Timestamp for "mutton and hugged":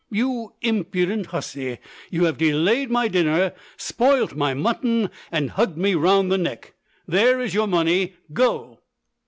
4.55-5.77